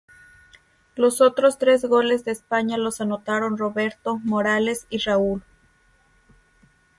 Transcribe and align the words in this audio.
Los 0.95 1.21
otros 1.21 1.59
tres 1.59 1.85
goles 1.85 2.25
de 2.25 2.31
España 2.31 2.75
los 2.79 3.01
anotaron 3.01 3.55
Roberto, 3.59 4.17
Morales 4.23 4.87
y 4.89 4.97
Raúl. 4.97 5.43